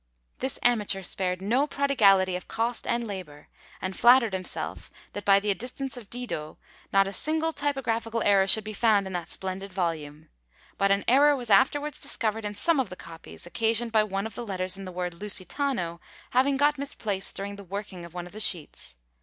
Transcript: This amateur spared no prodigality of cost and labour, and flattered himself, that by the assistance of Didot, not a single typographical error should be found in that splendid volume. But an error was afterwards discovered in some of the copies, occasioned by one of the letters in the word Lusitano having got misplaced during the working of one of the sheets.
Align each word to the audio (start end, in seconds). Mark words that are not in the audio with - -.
This 0.39 0.57
amateur 0.63 1.03
spared 1.03 1.43
no 1.43 1.67
prodigality 1.67 2.35
of 2.35 2.47
cost 2.47 2.87
and 2.87 3.05
labour, 3.05 3.49
and 3.79 3.95
flattered 3.95 4.33
himself, 4.33 4.89
that 5.13 5.25
by 5.25 5.39
the 5.39 5.51
assistance 5.51 5.95
of 5.95 6.09
Didot, 6.09 6.57
not 6.91 7.05
a 7.05 7.13
single 7.13 7.53
typographical 7.53 8.23
error 8.23 8.47
should 8.47 8.63
be 8.63 8.73
found 8.73 9.05
in 9.05 9.13
that 9.13 9.29
splendid 9.29 9.71
volume. 9.71 10.29
But 10.79 10.89
an 10.89 11.05
error 11.07 11.35
was 11.35 11.51
afterwards 11.51 11.99
discovered 12.01 12.45
in 12.45 12.55
some 12.55 12.79
of 12.79 12.89
the 12.89 12.95
copies, 12.95 13.45
occasioned 13.45 13.91
by 13.91 14.03
one 14.03 14.25
of 14.25 14.33
the 14.33 14.43
letters 14.43 14.75
in 14.75 14.85
the 14.85 14.91
word 14.91 15.13
Lusitano 15.13 15.99
having 16.31 16.57
got 16.57 16.79
misplaced 16.79 17.35
during 17.35 17.55
the 17.55 17.63
working 17.63 18.03
of 18.03 18.15
one 18.15 18.25
of 18.25 18.31
the 18.31 18.39
sheets. 18.39 18.95